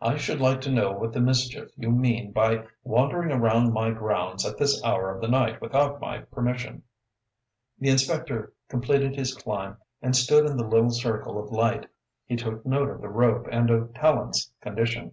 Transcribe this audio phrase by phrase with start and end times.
[0.00, 4.44] "I should like to know what the mischief you mean by wandering around my grounds
[4.44, 6.82] at this hour of the night without my permission?"
[7.78, 11.86] The inspector completed his climb and stood in the little circle of light.
[12.26, 15.12] He took note of the rope and of Tallente's condition.